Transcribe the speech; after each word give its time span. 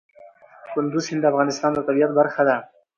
کندز 0.71 1.01
سیند 1.05 1.21
د 1.23 1.25
افغانستان 1.31 1.71
د 1.73 1.79
طبیعت 1.87 2.11
برخه 2.19 2.41
ده. 2.47 2.55